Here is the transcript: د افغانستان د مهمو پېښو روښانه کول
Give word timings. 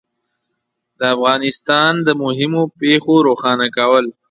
د 0.99 1.01
افغانستان 1.15 1.91
د 2.07 2.09
مهمو 2.23 2.63
پېښو 2.79 3.15
روښانه 3.27 3.67
کول 3.77 4.05